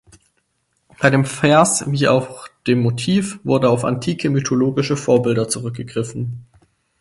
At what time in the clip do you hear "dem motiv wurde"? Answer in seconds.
2.65-3.69